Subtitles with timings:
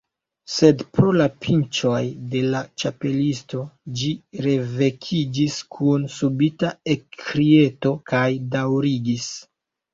[0.51, 1.99] Sed pro la pinĉoj
[2.31, 3.61] de la Ĉapelisto,
[4.01, 4.09] ĝi
[4.47, 8.27] revekiĝis kun subita ekkrieto, kaj
[8.59, 9.33] daŭrigis.